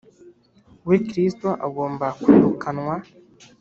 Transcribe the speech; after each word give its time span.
we 0.87 0.95
Kristo 1.07 1.49
agomba 1.67 2.05
kwirukanwa 2.21 2.95